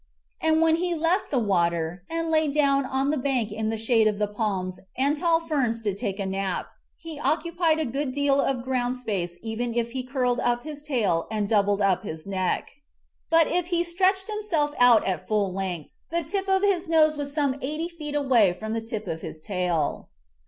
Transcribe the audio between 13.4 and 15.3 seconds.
if he stretched himself out at